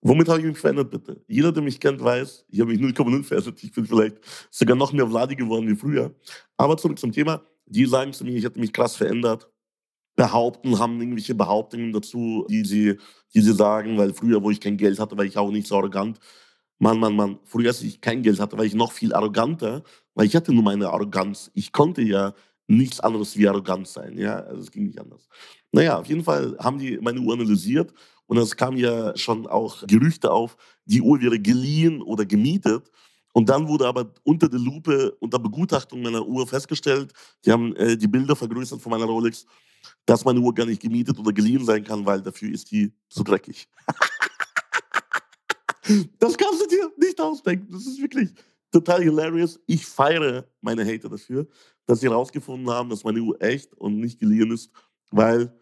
Womit 0.05 0.27
habe 0.27 0.39
ich 0.39 0.45
mich 0.45 0.57
verändert, 0.57 0.91
bitte? 0.91 1.23
Jeder, 1.27 1.53
der 1.53 1.63
mich 1.63 1.79
kennt, 1.79 2.03
weiß, 2.03 2.45
ich 2.49 2.59
habe 2.59 2.71
mich 2.71 2.81
0,0 2.81 3.23
verändert. 3.23 3.63
Ich 3.63 3.71
bin 3.71 3.85
vielleicht 3.85 4.17
sogar 4.51 4.75
noch 4.75 4.91
mehr 4.91 5.07
Vladi 5.07 5.35
geworden 5.35 5.65
wie 5.69 5.75
früher. 5.75 6.13
Aber 6.57 6.75
zurück 6.75 6.99
zum 6.99 7.13
Thema. 7.13 7.41
Die 7.65 7.85
sagen 7.85 8.11
zu 8.11 8.25
mir, 8.25 8.35
ich 8.35 8.43
hätte 8.43 8.59
mich 8.59 8.73
krass 8.73 8.97
verändert. 8.97 9.49
Behaupten, 10.17 10.77
haben 10.77 10.99
irgendwelche 10.99 11.33
Behauptungen 11.33 11.93
dazu, 11.93 12.45
die 12.49 12.65
sie, 12.65 12.97
die 13.33 13.39
sie 13.41 13.53
sagen, 13.53 13.97
weil 13.97 14.13
früher, 14.13 14.43
wo 14.43 14.51
ich 14.51 14.59
kein 14.59 14.75
Geld 14.75 14.99
hatte, 14.99 15.17
war 15.17 15.23
ich 15.23 15.37
auch 15.37 15.51
nicht 15.51 15.67
so 15.67 15.77
arrogant. 15.77 16.19
Mann, 16.79 16.99
Mann, 16.99 17.15
Mann, 17.15 17.39
früher, 17.45 17.69
als 17.69 17.81
ich 17.81 18.01
kein 18.01 18.23
Geld 18.23 18.39
hatte, 18.39 18.57
war 18.57 18.65
ich 18.65 18.73
noch 18.73 18.91
viel 18.91 19.13
arroganter, 19.13 19.83
weil 20.15 20.25
ich 20.25 20.35
hatte 20.35 20.53
nur 20.53 20.63
meine 20.63 20.89
Arroganz. 20.89 21.51
Ich 21.53 21.71
konnte 21.71 22.01
ja 22.01 22.33
nichts 22.67 22.99
anderes 22.99 23.37
wie 23.37 23.47
arrogant 23.47 23.87
sein, 23.87 24.17
ja, 24.17 24.35
also 24.37 24.61
es 24.61 24.71
ging 24.71 24.85
nicht 24.85 24.99
anders. 24.99 25.27
Naja, 25.71 25.99
auf 25.99 26.07
jeden 26.07 26.23
Fall 26.23 26.55
haben 26.59 26.79
die 26.79 26.97
meine 26.99 27.19
Uhr 27.19 27.33
analysiert 27.33 27.93
und 28.27 28.37
es 28.37 28.55
kam 28.55 28.77
ja 28.77 29.15
schon 29.17 29.47
auch 29.47 29.85
Gerüchte 29.87 30.31
auf, 30.31 30.55
die 30.85 31.01
Uhr 31.01 31.21
wäre 31.21 31.39
geliehen 31.39 32.01
oder 32.01 32.25
gemietet. 32.25 32.89
Und 33.33 33.49
dann 33.49 33.67
wurde 33.67 33.87
aber 33.87 34.13
unter 34.23 34.47
der 34.47 34.59
Lupe, 34.59 35.15
unter 35.19 35.39
Begutachtung 35.39 36.03
meiner 36.03 36.25
Uhr 36.25 36.45
festgestellt, 36.47 37.11
die 37.43 37.51
haben 37.51 37.75
äh, 37.75 37.97
die 37.97 38.07
Bilder 38.07 38.35
vergrößert 38.35 38.79
von 38.79 38.91
meiner 38.91 39.05
Rolex, 39.05 39.45
dass 40.05 40.23
meine 40.23 40.39
Uhr 40.39 40.53
gar 40.53 40.65
nicht 40.65 40.81
gemietet 40.81 41.17
oder 41.17 41.33
geliehen 41.33 41.65
sein 41.65 41.83
kann, 41.83 42.05
weil 42.05 42.21
dafür 42.21 42.51
ist 42.51 42.71
die 42.71 42.93
zu 43.09 43.23
dreckig. 43.23 43.67
das 46.19 46.37
kannst 46.37 46.61
du 46.61 46.67
dir 46.67 46.91
nicht 46.97 47.19
ausdenken. 47.19 47.71
Das 47.71 47.85
ist 47.85 48.01
wirklich 48.01 48.33
total 48.71 49.03
hilarious. 49.03 49.59
Ich 49.67 49.85
feiere 49.85 50.45
meine 50.61 50.85
Hater 50.85 51.09
dafür, 51.09 51.47
dass 51.85 51.99
sie 51.99 52.07
herausgefunden 52.07 52.69
haben, 52.69 52.89
dass 52.89 53.03
meine 53.03 53.21
Uhr 53.21 53.41
echt 53.41 53.73
und 53.75 53.99
nicht 53.99 54.19
geliehen 54.19 54.51
ist, 54.51 54.71
weil 55.11 55.53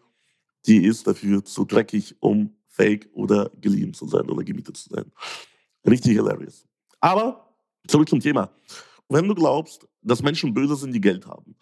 die 0.66 0.84
ist 0.84 1.06
dafür 1.06 1.44
zu 1.44 1.64
dreckig, 1.64 2.16
um 2.20 2.54
fake 2.68 3.08
oder 3.12 3.50
geliehen 3.60 3.92
zu 3.92 4.06
sein 4.06 4.28
oder 4.30 4.42
gemietet 4.42 4.76
zu 4.76 4.88
sein. 4.88 5.10
Richtig 5.86 6.12
hilarious. 6.12 6.66
Aber 7.00 7.54
zurück 7.86 8.08
zum 8.08 8.20
Thema. 8.20 8.50
Wenn 9.08 9.28
du 9.28 9.34
glaubst, 9.34 9.86
dass 10.00 10.22
Menschen 10.22 10.54
böse 10.54 10.76
sind, 10.76 10.92
die 10.92 11.00
Geld 11.00 11.26
haben. 11.26 11.56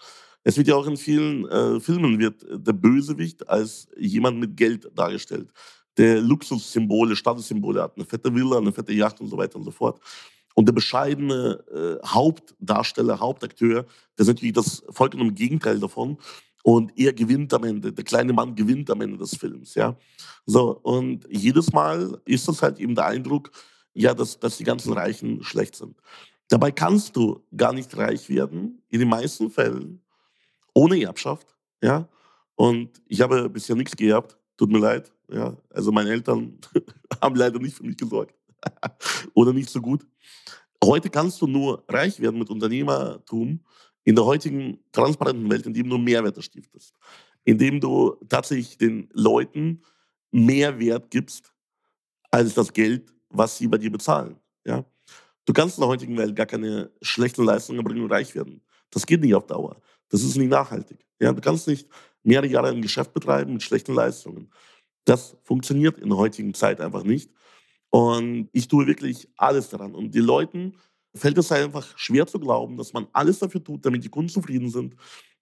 Es 0.44 0.56
wird 0.56 0.68
ja 0.68 0.76
auch 0.76 0.86
in 0.86 0.96
vielen 0.96 1.46
äh, 1.48 1.80
Filmen 1.80 2.18
wird 2.18 2.46
der 2.48 2.72
Bösewicht 2.72 3.46
als 3.48 3.88
jemand 3.96 4.38
mit 4.38 4.56
Geld 4.56 4.90
dargestellt, 4.94 5.52
Luxussymbole, 6.00 7.16
Statussymbole 7.16 7.82
hat, 7.82 7.96
eine 7.96 8.04
fette 8.04 8.34
Villa, 8.34 8.58
eine 8.58 8.72
fette 8.72 8.92
Yacht 8.92 9.20
und 9.20 9.28
so 9.28 9.36
weiter 9.36 9.56
und 9.56 9.64
so 9.64 9.70
fort. 9.70 10.00
Und 10.54 10.66
der 10.66 10.72
bescheidene 10.72 11.64
äh, 11.72 12.06
Hauptdarsteller, 12.06 13.20
Hauptakteur, 13.20 13.82
der 13.82 14.22
ist 14.22 14.26
natürlich 14.28 14.54
das 14.54 14.82
vollkommen 14.90 15.34
Gegenteil 15.34 15.78
davon. 15.78 16.18
Und 16.62 16.92
er 16.98 17.12
gewinnt 17.12 17.54
am 17.54 17.64
Ende, 17.64 17.92
der 17.92 18.04
kleine 18.04 18.32
Mann 18.32 18.54
gewinnt 18.54 18.90
am 18.90 19.00
Ende 19.00 19.16
des 19.16 19.34
Films, 19.34 19.74
ja. 19.74 19.96
So, 20.44 20.78
und 20.82 21.26
jedes 21.30 21.72
Mal 21.72 22.20
ist 22.26 22.46
das 22.48 22.60
halt 22.60 22.78
eben 22.78 22.94
der 22.94 23.06
Eindruck, 23.06 23.50
ja, 23.94 24.12
dass, 24.12 24.38
dass 24.38 24.58
die 24.58 24.64
ganzen 24.64 24.92
Reichen 24.92 25.42
schlecht 25.42 25.76
sind. 25.76 25.96
Dabei 26.48 26.70
kannst 26.70 27.16
du 27.16 27.42
gar 27.56 27.72
nicht 27.72 27.96
reich 27.96 28.28
werden, 28.28 28.82
in 28.90 29.00
den 29.00 29.08
meisten 29.08 29.50
Fällen, 29.50 30.02
ohne 30.74 31.02
Erbschaft, 31.02 31.56
ja. 31.82 32.08
Und 32.56 33.00
ich 33.06 33.22
habe 33.22 33.48
bisher 33.48 33.76
nichts 33.76 33.96
geerbt, 33.96 34.36
tut 34.60 34.70
mir 34.70 34.78
leid, 34.78 35.10
ja. 35.32 35.56
Also 35.70 35.90
meine 35.90 36.10
Eltern 36.10 36.58
haben 37.22 37.34
leider 37.34 37.58
nicht 37.58 37.74
für 37.74 37.82
mich 37.82 37.96
gesorgt. 37.96 38.34
Oder 39.34 39.54
nicht 39.54 39.70
so 39.70 39.80
gut. 39.80 40.06
Heute 40.84 41.08
kannst 41.08 41.40
du 41.40 41.46
nur 41.46 41.82
reich 41.88 42.20
werden 42.20 42.38
mit 42.38 42.50
Unternehmertum, 42.50 43.60
in 44.04 44.14
der 44.14 44.24
heutigen 44.26 44.78
transparenten 44.92 45.50
Welt, 45.50 45.64
in 45.64 45.72
dem 45.72 45.88
du 45.88 45.96
Mehrwerte 45.96 46.42
stiftest, 46.42 46.94
indem 47.44 47.80
du 47.80 48.16
tatsächlich 48.28 48.76
den 48.76 49.08
Leuten 49.14 49.82
mehr 50.30 50.78
Wert 50.78 51.10
gibst 51.10 51.54
als 52.30 52.52
das 52.52 52.70
Geld, 52.70 53.10
was 53.30 53.56
sie 53.56 53.66
bei 53.66 53.78
dir 53.78 53.90
bezahlen. 53.90 54.36
Ja? 54.66 54.84
Du 55.46 55.54
kannst 55.54 55.78
in 55.78 55.82
der 55.82 55.88
heutigen 55.88 56.18
Welt 56.18 56.36
gar 56.36 56.46
keine 56.46 56.90
schlechten 57.00 57.44
Leistungen 57.44 57.78
erbringen 57.78 58.04
und 58.04 58.12
reich 58.12 58.34
werden. 58.34 58.60
Das 58.90 59.06
geht 59.06 59.22
nicht 59.22 59.34
auf 59.34 59.46
Dauer. 59.46 59.80
Das 60.10 60.22
ist 60.22 60.36
nicht 60.36 60.50
nachhaltig. 60.50 60.98
Ja? 61.18 61.32
Du 61.32 61.40
kannst 61.40 61.66
nicht 61.66 61.88
mehrere 62.22 62.46
Jahre 62.46 62.68
ein 62.68 62.82
Geschäft 62.82 63.12
betreiben 63.12 63.54
mit 63.54 63.62
schlechten 63.62 63.94
Leistungen. 63.94 64.50
Das 65.04 65.36
funktioniert 65.42 65.98
in 65.98 66.08
der 66.08 66.18
heutigen 66.18 66.54
Zeit 66.54 66.80
einfach 66.80 67.04
nicht. 67.04 67.30
Und 67.90 68.48
ich 68.52 68.68
tue 68.68 68.86
wirklich 68.86 69.28
alles 69.36 69.68
daran. 69.68 69.94
Und 69.94 70.14
die 70.14 70.20
Leuten 70.20 70.76
fällt 71.14 71.38
es 71.38 71.50
einfach 71.50 71.98
schwer 71.98 72.26
zu 72.26 72.38
glauben, 72.38 72.76
dass 72.76 72.92
man 72.92 73.08
alles 73.12 73.40
dafür 73.40 73.62
tut, 73.62 73.84
damit 73.84 74.04
die 74.04 74.08
Kunden 74.08 74.28
zufrieden 74.28 74.70
sind, 74.70 74.94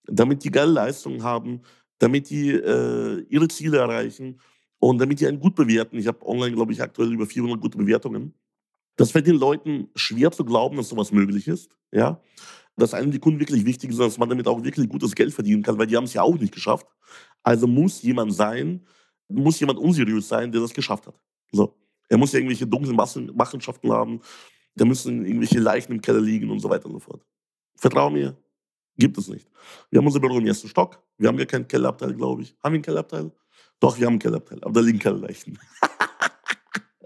damit 0.04 0.44
die 0.44 0.50
geile 0.50 0.72
Leistungen 0.72 1.22
haben, 1.22 1.60
damit 1.98 2.30
die 2.30 2.50
äh, 2.50 3.24
ihre 3.28 3.48
Ziele 3.48 3.78
erreichen 3.78 4.40
und 4.78 4.98
damit 4.98 5.20
die 5.20 5.26
einen 5.26 5.40
gut 5.40 5.54
bewerten. 5.54 5.98
Ich 5.98 6.06
habe 6.06 6.26
online, 6.26 6.54
glaube 6.54 6.72
ich, 6.72 6.80
aktuell 6.80 7.12
über 7.12 7.26
400 7.26 7.60
gute 7.60 7.76
Bewertungen. 7.76 8.34
Das 8.96 9.10
fällt 9.10 9.26
den 9.26 9.36
Leuten 9.36 9.88
schwer 9.94 10.32
zu 10.32 10.44
glauben, 10.44 10.76
dass 10.76 10.88
sowas 10.88 11.12
möglich 11.12 11.46
ist. 11.48 11.70
Ja? 11.92 12.20
Dass 12.78 12.94
einem 12.94 13.10
die 13.10 13.18
Kunden 13.18 13.40
wirklich 13.40 13.64
wichtig 13.64 13.90
sind, 13.92 14.00
dass 14.00 14.18
man 14.18 14.28
damit 14.28 14.46
auch 14.46 14.62
wirklich 14.62 14.88
gutes 14.88 15.14
Geld 15.14 15.34
verdienen 15.34 15.62
kann, 15.62 15.78
weil 15.78 15.86
die 15.86 15.96
haben 15.96 16.04
es 16.04 16.14
ja 16.14 16.22
auch 16.22 16.38
nicht 16.38 16.54
geschafft. 16.54 16.86
Also 17.42 17.66
muss 17.66 18.02
jemand 18.02 18.32
sein, 18.34 18.86
muss 19.28 19.60
jemand 19.60 19.78
unseriös 19.78 20.28
sein, 20.28 20.50
der 20.52 20.60
das 20.60 20.72
geschafft 20.72 21.06
hat. 21.06 21.20
So. 21.52 21.74
Er 22.08 22.16
muss 22.16 22.32
ja 22.32 22.38
irgendwelche 22.38 22.66
dunklen 22.66 22.96
Machenschaften 22.96 23.92
haben 23.92 24.20
da 24.78 24.84
müssen 24.84 25.26
irgendwelche 25.26 25.58
Leichen 25.58 25.92
im 25.92 26.00
Keller 26.00 26.20
liegen 26.20 26.50
und 26.50 26.60
so 26.60 26.70
weiter 26.70 26.86
und 26.86 26.92
so 26.92 27.00
fort. 27.00 27.26
Vertrau 27.76 28.10
mir, 28.10 28.36
gibt 28.96 29.18
es 29.18 29.28
nicht. 29.28 29.48
Wir 29.90 29.98
haben 29.98 30.06
unser 30.06 30.20
Büro 30.20 30.38
im 30.38 30.46
ersten 30.46 30.68
Stock. 30.68 31.02
Wir 31.18 31.28
haben 31.28 31.38
ja 31.38 31.44
keinen 31.44 31.66
Kellerabteil, 31.66 32.14
glaube 32.14 32.42
ich. 32.42 32.56
Haben 32.62 32.72
wir 32.72 32.76
einen 32.76 32.82
Kellerabteil? 32.82 33.32
Doch, 33.80 33.98
wir 33.98 34.06
haben 34.06 34.14
einen 34.14 34.20
Kellerabteil, 34.20 34.58
aber 34.62 34.72
da 34.72 34.80
liegen 34.80 34.98
keine 34.98 35.18
Leichen. 35.18 35.58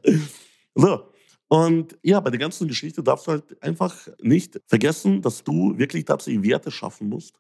so. 0.75 1.12
Und 1.53 1.99
ja, 2.03 2.19
bei 2.19 2.31
der 2.31 2.39
ganzen 2.39 2.67
Geschichte 2.67 3.03
darfst 3.03 3.27
du 3.27 3.33
halt 3.33 3.63
einfach 3.63 4.09
nicht 4.23 4.59
vergessen, 4.67 5.21
dass 5.21 5.45
du 5.45 5.77
wirklich 5.77 6.07
tatsächlich 6.07 6.43
Werte 6.43 6.71
schaffen 6.71 7.11
musst, 7.11 7.39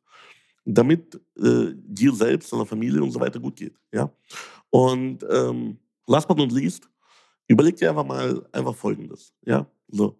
damit 0.66 1.19
äh, 1.38 1.69
dir 1.75 2.12
selbst, 2.12 2.52
deiner 2.52 2.66
Familie 2.66 3.02
und 3.02 3.11
so 3.11 3.19
weiter 3.19 3.40
gut 3.40 3.57
geht. 3.57 3.75
Ja? 3.90 4.12
Und 4.69 5.25
ähm, 5.31 5.78
last 6.07 6.28
but 6.28 6.37
not 6.37 6.52
least, 6.52 6.90
überleg 7.49 7.75
dir 7.76 7.88
einfach 7.88 8.04
mal 8.04 8.47
einfach 8.52 8.75
Folgendes. 8.75 9.33
Ja? 9.47 9.66
So. 9.88 10.19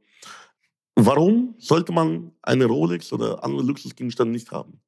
Warum 0.95 1.55
sollte 1.59 1.93
man 1.93 2.33
eine 2.41 2.65
Rolex 2.65 3.13
oder 3.13 3.45
andere 3.45 3.63
Luxusgegenstände 3.63 4.33
nicht 4.33 4.51
haben? 4.51 4.81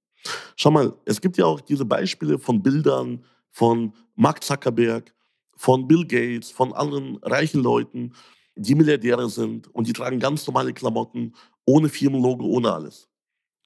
Schau 0.56 0.70
mal, 0.70 0.94
es 1.04 1.20
gibt 1.20 1.36
ja 1.36 1.44
auch 1.44 1.60
diese 1.60 1.84
Beispiele 1.84 2.38
von 2.38 2.62
Bildern 2.62 3.22
von 3.50 3.92
Mark 4.14 4.42
Zuckerberg, 4.42 5.14
von 5.58 5.86
Bill 5.86 6.06
Gates, 6.06 6.50
von 6.50 6.72
anderen 6.72 7.18
reichen 7.18 7.62
Leuten, 7.62 8.14
die 8.56 8.74
Milliardäre 8.74 9.28
sind 9.28 9.72
und 9.74 9.86
die 9.86 9.92
tragen 9.92 10.20
ganz 10.20 10.46
normale 10.46 10.72
Klamotten, 10.72 11.34
ohne 11.64 11.88
Firmenlogo, 11.88 12.44
ohne 12.46 12.72
alles. 12.72 13.08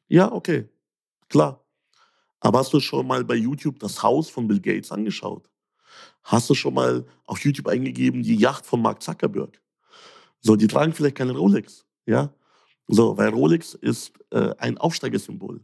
Ja, 0.08 0.32
okay, 0.32 0.68
klar. 1.28 1.64
Aber 2.40 2.60
hast 2.60 2.72
du 2.72 2.80
schon 2.80 3.06
mal 3.06 3.24
bei 3.24 3.34
YouTube 3.34 3.78
das 3.80 4.02
Haus 4.02 4.30
von 4.30 4.46
Bill 4.46 4.60
Gates 4.60 4.92
angeschaut? 4.92 5.50
Hast 6.22 6.48
du 6.48 6.54
schon 6.54 6.74
mal 6.74 7.04
auf 7.24 7.40
YouTube 7.40 7.66
eingegeben 7.66 8.22
die 8.22 8.36
Yacht 8.36 8.64
von 8.64 8.80
Mark 8.80 9.02
Zuckerberg? 9.02 9.60
So, 10.40 10.56
die 10.56 10.68
tragen 10.68 10.92
vielleicht 10.92 11.16
keine 11.16 11.36
Rolex, 11.36 11.84
ja? 12.06 12.32
So, 12.86 13.16
weil 13.16 13.28
Rolex 13.30 13.74
ist 13.74 14.12
äh, 14.30 14.54
ein 14.58 14.78
Aufsteigersymbol. 14.78 15.60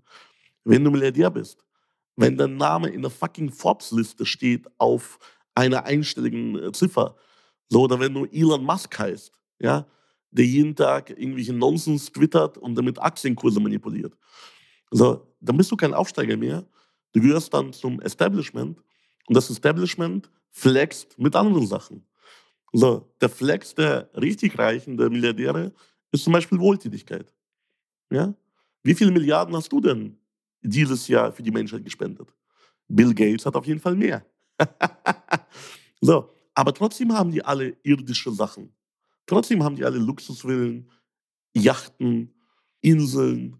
Wenn 0.64 0.84
du 0.84 0.90
Milliardär 0.90 1.30
bist, 1.30 1.64
wenn 2.16 2.36
dein 2.36 2.56
Name 2.56 2.88
in 2.88 3.02
der 3.02 3.10
fucking 3.10 3.50
Forbes-Liste 3.50 4.26
steht 4.26 4.66
auf 4.78 5.18
einer 5.54 5.84
einstelligen 5.84 6.58
äh, 6.62 6.72
Ziffer, 6.72 7.16
so, 7.68 7.82
oder 7.82 7.98
wenn 7.98 8.14
du 8.14 8.24
Elon 8.26 8.64
Musk 8.64 8.98
heißt, 8.98 9.32
ja, 9.60 9.86
der 10.30 10.44
jeden 10.44 10.74
Tag 10.74 11.10
irgendwelche 11.10 11.52
Nonsens 11.52 12.10
twittert 12.10 12.58
und 12.58 12.74
damit 12.74 13.00
Aktienkurse 13.00 13.60
manipuliert, 13.60 14.16
so, 14.90 15.26
dann 15.40 15.56
bist 15.56 15.70
du 15.72 15.76
kein 15.76 15.94
Aufsteiger 15.94 16.36
mehr. 16.36 16.64
Du 17.12 17.20
gehörst 17.20 17.52
dann 17.52 17.72
zum 17.72 18.00
Establishment 18.00 18.78
und 19.26 19.36
das 19.36 19.50
Establishment 19.50 20.30
flext 20.50 21.18
mit 21.18 21.34
anderen 21.34 21.66
Sachen. 21.66 22.06
So, 22.72 23.12
der 23.20 23.28
Flex 23.28 23.74
der 23.74 24.10
richtig 24.14 24.58
Reichen, 24.58 24.96
der 24.96 25.10
Milliardäre, 25.10 25.72
ist 26.12 26.24
zum 26.24 26.32
Beispiel 26.32 26.58
Wohltätigkeit. 26.58 27.32
Ja? 28.10 28.34
Wie 28.82 28.94
viele 28.94 29.10
Milliarden 29.10 29.54
hast 29.56 29.72
du 29.72 29.80
denn 29.80 30.16
dieses 30.60 31.08
Jahr 31.08 31.32
für 31.32 31.42
die 31.42 31.50
Menschheit 31.50 31.84
gespendet? 31.84 32.32
Bill 32.88 33.14
Gates 33.14 33.46
hat 33.46 33.56
auf 33.56 33.66
jeden 33.66 33.80
Fall 33.80 33.96
mehr. 33.96 34.24
so, 36.00 36.33
aber 36.54 36.72
trotzdem 36.72 37.12
haben 37.12 37.30
die 37.30 37.44
alle 37.44 37.76
irdische 37.82 38.32
Sachen. 38.32 38.74
Trotzdem 39.26 39.62
haben 39.62 39.76
die 39.76 39.84
alle 39.84 39.98
Luxuswillen, 39.98 40.90
Yachten, 41.54 42.34
Inseln, 42.80 43.56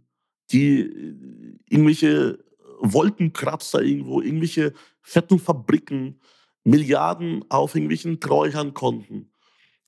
die 0.50 0.80
äh, 0.80 1.58
irgendwelche 1.68 2.44
Wolkenkratzer 2.80 3.82
irgendwo, 3.82 4.20
irgendwelche 4.20 4.74
fetten 5.00 5.38
Fabriken, 5.38 6.20
Milliarden 6.64 7.44
auf 7.50 7.74
irgendwelchen 7.74 8.20
Treuhandkonten. 8.20 9.30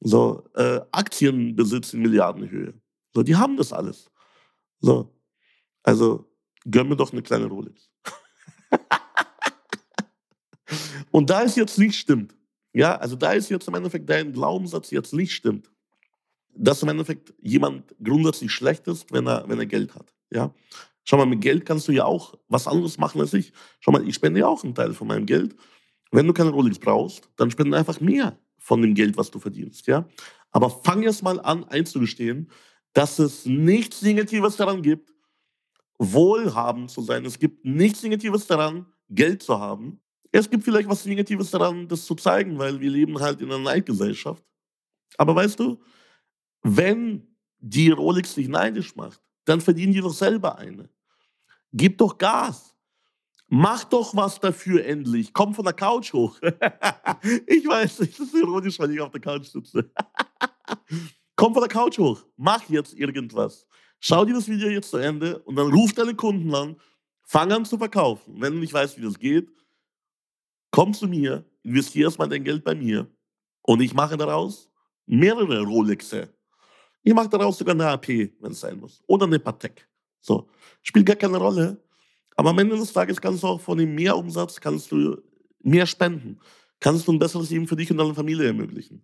So, 0.01 0.45
äh, 0.55 0.81
Aktienbesitz 0.93 1.95
in 1.95 2.01
Milliardenhöhe. 2.01 2.75
So, 3.15 3.23
die 3.23 3.37
haben 3.37 3.57
das 3.57 3.73
alles. 3.73 4.11
So, 4.81 5.15
also 5.83 6.31
gönn 6.71 6.89
mir 6.89 6.97
doch 6.97 7.13
eine 7.13 7.23
kleine 7.23 7.47
Rolex. 7.47 7.91
Und 11.11 11.31
da 11.31 11.43
es 11.43 11.57
jetzt 11.57 11.79
nicht 11.79 11.99
stimmt, 11.99 12.36
ja, 12.77 12.95
also 12.95 13.17
da 13.17 13.33
ist 13.33 13.49
jetzt 13.49 13.67
im 13.69 13.75
Endeffekt 13.75 14.11
dein 14.11 14.35
Glaubenssatz 14.35 14.91
jetzt 14.91 15.15
nicht 15.15 15.33
stimmt, 15.33 15.71
dass 16.55 16.83
im 16.83 16.91
Endeffekt 16.91 17.33
jemand 17.41 17.95
grundsätzlich 18.05 18.53
schlecht 18.53 18.87
ist, 18.87 19.11
wenn 19.11 19.27
er, 19.27 19.49
wenn 19.49 19.59
er 19.59 19.65
Geld 19.65 19.95
hat. 19.95 20.13
Ja? 20.31 20.53
Schau 21.03 21.17
mal, 21.17 21.25
mit 21.25 21.41
Geld 21.41 21.65
kannst 21.65 21.89
du 21.89 21.93
ja 21.93 22.05
auch 22.05 22.35
was 22.49 22.67
anderes 22.67 22.99
machen 22.99 23.19
als 23.23 23.33
ich. 23.33 23.55
Schau 23.81 23.93
mal, 23.93 24.07
ich 24.07 24.15
spende 24.15 24.41
ja 24.41 24.47
auch 24.47 24.63
einen 24.63 24.75
Teil 24.75 24.93
von 24.93 25.09
meinem 25.09 25.25
Geld. 25.25 25.57
Wenn 26.11 26.27
du 26.27 26.35
keine 26.35 26.51
Rolex 26.51 26.79
brauchst, 26.79 27.31
dann 27.37 27.51
spende 27.51 27.79
einfach 27.79 27.99
mehr 28.01 28.39
von 28.59 28.83
dem 28.83 28.93
Geld, 28.95 29.17
was 29.17 29.31
du 29.31 29.39
verdienst. 29.39 29.87
Ja? 29.87 30.07
Aber 30.51 30.69
fang 30.69 31.03
erst 31.03 31.23
mal 31.23 31.41
an 31.41 31.65
einzugestehen, 31.65 32.51
dass 32.93 33.19
es 33.19 33.47
nichts 33.47 34.03
Negatives 34.03 34.57
daran 34.57 34.83
gibt, 34.83 35.15
wohlhabend 35.97 36.91
zu 36.91 37.01
sein. 37.01 37.25
Es 37.25 37.39
gibt 37.39 37.65
nichts 37.65 38.03
Negatives 38.03 38.47
daran, 38.47 38.85
Geld 39.09 39.43
zu 39.43 39.59
haben. 39.59 40.03
Es 40.33 40.51
gibt 40.51 40.65
vielleicht 40.65 40.89
was 40.89 41.05
Negatives 41.05 41.51
daran, 41.51 41.89
das 41.89 42.05
zu 42.05 42.15
zeigen, 42.15 42.59
weil 42.59 42.81
wir 42.81 42.91
leben 42.91 43.21
halt 43.21 43.41
in 43.41 43.51
einer 43.51 43.63
Neidgesellschaft. 43.63 44.43
Aber 45.19 45.35
weißt 45.35 45.59
du, 45.61 45.81
wenn 46.63 47.27
die 47.59 47.91
Rolex 47.91 48.35
dich 48.35 48.49
neidisch 48.49 48.97
macht, 48.97 49.21
dann 49.45 49.61
verdienen 49.61 49.93
die 49.93 50.01
doch 50.01 50.13
selber 50.13 50.59
eine. 50.59 50.89
Gib 51.73 51.99
doch 51.99 52.19
Gas. 52.19 52.75
Mach 53.49 53.85
doch 53.85 54.15
was 54.17 54.41
dafür 54.41 54.85
endlich. 54.85 55.33
Komm 55.33 55.55
von 55.55 55.65
der 55.65 55.75
Couch 55.75 56.13
hoch. 56.13 56.37
ich 57.47 57.67
weiß, 57.67 58.01
es 58.01 58.19
ist 58.19 58.35
ironisch, 58.35 58.79
weil 58.79 58.91
ich 58.91 59.01
auf 59.01 59.13
der 59.13 59.21
Couch 59.21 59.47
sitze. 59.47 59.91
Komm 61.37 61.53
von 61.55 61.63
der 61.63 61.71
Couch 61.71 61.99
hoch. 61.99 62.25
Mach 62.37 62.69
jetzt 62.69 62.95
irgendwas. 62.95 63.67
Schau 64.01 64.25
dir 64.25 64.35
das 64.35 64.49
Video 64.49 64.69
jetzt 64.69 64.91
zu 64.91 64.97
Ende 64.97 65.39
und 65.41 65.57
dann 65.57 65.73
ruf 65.73 65.93
deine 65.93 66.15
Kunden 66.15 66.53
an. 66.55 66.77
Fang 67.23 67.53
an 67.53 67.65
zu 67.65 67.79
verkaufen. 67.79 68.41
Wenn 68.41 68.55
du 68.55 68.59
nicht 68.59 68.73
weißt, 68.73 68.99
wie 68.99 69.03
das 69.03 69.19
geht, 69.19 69.49
komm 70.77 70.93
zu 70.93 71.09
mir, 71.09 71.43
investier 71.63 72.05
erstmal 72.05 72.29
dein 72.29 72.45
Geld 72.45 72.63
bei 72.63 72.75
mir 72.75 73.11
und 73.63 73.81
ich 73.81 73.95
mache 73.95 74.15
daraus 74.15 74.69
mehrere 75.07 75.63
Rolexe. 75.63 76.29
Ich 77.03 77.15
mache 77.15 77.31
daraus 77.31 77.57
sogar 77.57 77.75
eine 77.75 77.89
AP, 77.89 78.09
wenn 78.41 78.53
es 78.53 78.61
sein 78.61 78.79
muss. 78.79 79.03
Oder 79.07 79.25
eine 79.25 79.39
Patek. 79.39 79.89
So. 80.21 80.51
Spielt 80.83 81.07
gar 81.07 81.17
keine 81.17 81.39
Rolle. 81.39 81.83
Aber 82.37 82.51
am 82.51 82.59
Ende 82.59 82.77
des 82.77 82.93
Tages 82.93 83.19
kannst 83.19 83.43
du 83.43 83.47
auch 83.47 83.61
von 83.61 83.79
dem 83.79 83.95
Mehrumsatz 83.95 84.61
kannst 84.61 84.93
du 84.93 85.17
mehr 85.61 85.87
spenden. 85.87 86.39
Kannst 86.79 87.09
du 87.09 87.13
ein 87.13 87.19
besseres 87.19 87.49
Leben 87.49 87.67
für 87.67 87.77
dich 87.77 87.91
und 87.91 87.97
deine 87.97 88.15
Familie 88.15 88.49
ermöglichen. 88.49 89.03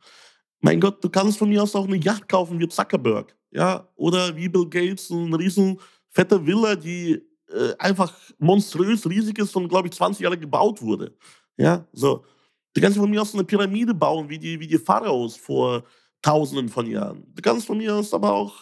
Mein 0.61 0.79
Gott, 0.79 1.03
du 1.03 1.09
kannst 1.09 1.39
von 1.39 1.49
mir 1.49 1.63
aus 1.63 1.75
auch 1.75 1.87
eine 1.87 1.97
Yacht 1.97 2.29
kaufen 2.29 2.61
wie 2.61 2.69
Zuckerberg. 2.69 3.35
Ja, 3.51 3.89
oder 3.95 4.37
wie 4.37 4.51
Bill 4.51 4.69
Gates, 4.69 5.11
eine 5.11 5.39
riesen 5.39 5.81
fette 6.11 6.47
Villa, 6.47 6.77
die 6.77 7.15
äh, 7.49 7.75
einfach 7.79 8.13
monströs 8.39 9.09
riesig 9.09 9.39
ist 9.39 9.57
und, 9.57 9.69
glaube 9.69 9.89
ich, 9.89 9.95
20 9.95 10.23
Jahre 10.23 10.37
gebaut 10.37 10.83
wurde. 10.83 11.17
Ja, 11.59 11.87
so. 11.93 12.25
Du 12.75 12.81
kannst 12.81 12.97
von 12.99 13.11
mir 13.11 13.21
aus 13.21 13.35
eine 13.35 13.45
Pyramide 13.45 13.95
bauen, 13.95 14.29
wie 14.29 14.39
die, 14.39 14.59
wie 14.59 14.67
die 14.67 14.79
Pharaos 14.79 15.37
vor 15.37 15.85
Tausenden 16.23 16.69
von 16.69 16.87
Jahren. 16.87 17.25
Du 17.35 17.43
kannst 17.43 17.67
von 17.67 17.77
mir 17.79 17.95
aus 17.95 18.15
aber 18.15 18.33
auch, 18.33 18.55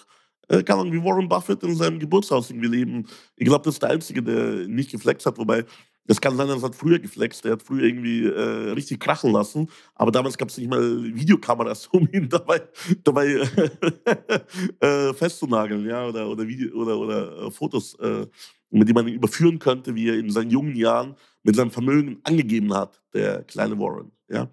äh, 0.48 0.62
keine 0.62 0.80
Ahnung, 0.80 0.92
wie 0.92 1.04
Warren 1.04 1.28
Buffett 1.28 1.62
in 1.62 1.76
seinem 1.76 1.98
Geburtshaus 2.00 2.50
irgendwie 2.50 2.68
leben. 2.68 3.06
Ich 3.36 3.46
glaube, 3.46 3.64
das 3.64 3.74
ist 3.74 3.82
der 3.82 3.90
Einzige, 3.90 4.22
der 4.22 4.66
nicht 4.66 4.90
geflext 4.90 5.26
hat, 5.26 5.38
wobei 5.38 5.64
das 6.06 6.20
kann 6.20 6.36
sein, 6.36 6.48
dass 6.48 6.62
er 6.64 6.72
früher 6.72 6.98
geflext, 6.98 7.44
der 7.44 7.52
hat 7.52 7.62
früher 7.62 7.84
irgendwie 7.84 8.24
äh, 8.26 8.72
richtig 8.72 8.98
krachen 8.98 9.30
lassen, 9.32 9.68
aber 9.94 10.10
damals 10.10 10.36
gab 10.36 10.48
es 10.48 10.58
nicht 10.58 10.68
mal 10.68 11.04
Videokameras, 11.14 11.86
um 11.92 12.08
ihn 12.12 12.28
dabei, 12.28 12.62
dabei 13.04 13.26
äh, 14.80 15.14
festzunageln, 15.14 15.86
ja, 15.86 16.08
oder, 16.08 16.28
oder, 16.28 16.48
Video, 16.48 16.74
oder, 16.76 16.98
oder 16.98 17.46
äh, 17.46 17.50
Fotos, 17.52 17.94
äh, 18.00 18.26
mit 18.70 18.88
denen 18.88 18.94
man 18.94 19.08
ihn 19.08 19.14
überführen 19.14 19.58
könnte, 19.58 19.94
wie 19.94 20.08
er 20.08 20.18
in 20.18 20.30
seinen 20.30 20.50
jungen 20.50 20.76
Jahren 20.76 21.16
mit 21.42 21.56
seinem 21.56 21.70
Vermögen 21.70 22.20
angegeben 22.24 22.72
hat, 22.74 23.00
der 23.12 23.42
kleine 23.44 23.78
Warren, 23.78 24.12
ja. 24.28 24.48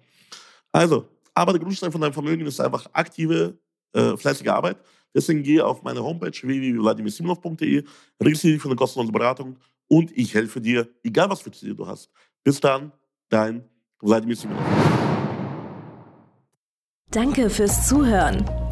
Also, 0.72 1.08
aber 1.34 1.52
der 1.52 1.60
Grundstein 1.60 1.92
von 1.92 2.00
deinem 2.00 2.12
Vermögen 2.12 2.46
ist 2.46 2.60
einfach 2.60 2.86
aktive, 2.92 3.58
äh, 3.92 4.16
fleißige 4.16 4.48
Arbeit. 4.48 4.78
Deswegen 5.14 5.42
gehe 5.42 5.64
auf 5.64 5.82
meine 5.82 6.02
Homepage 6.02 6.30
www.vladimirsimonov.de, 6.30 7.84
registriere 8.22 8.54
dich 8.54 8.62
für 8.62 8.68
eine 8.68 8.76
kostenlose 8.76 9.12
Beratung 9.12 9.56
und 9.88 10.16
ich 10.16 10.34
helfe 10.34 10.60
dir, 10.60 10.88
egal 11.02 11.30
was 11.30 11.40
für 11.40 11.50
Ziele 11.50 11.74
du 11.74 11.86
hast. 11.86 12.10
Bis 12.44 12.60
dann, 12.60 12.92
dein 13.28 13.64
Wladimir 14.00 14.36
Simonov. 14.36 14.62
Danke 17.10 17.48
fürs 17.48 17.88
Zuhören. 17.88 18.44